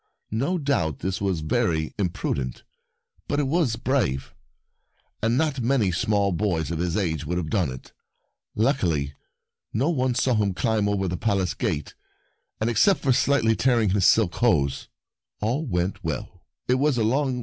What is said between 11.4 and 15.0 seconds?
gate, and, except for slightly tearing his silk hose,